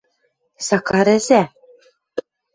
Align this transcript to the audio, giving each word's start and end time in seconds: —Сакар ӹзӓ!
—Сакар 0.67 1.07
ӹзӓ! 1.17 1.41